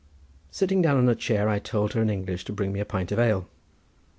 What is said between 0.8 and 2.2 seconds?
down on a chair I told her in